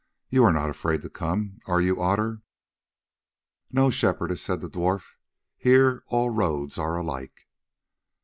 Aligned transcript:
You 0.29 0.43
are 0.45 0.51
not 0.51 0.71
afraid 0.71 1.03
to 1.03 1.11
come, 1.11 1.59
are 1.67 1.79
you, 1.79 2.01
Otter?" 2.01 2.41
"No, 3.71 3.91
Shepherdess," 3.91 4.41
said 4.41 4.59
the 4.59 4.67
dwarf. 4.67 5.15
"Here 5.59 6.03
all 6.07 6.31
roads 6.31 6.79
are 6.79 6.95
alike." 6.97 7.47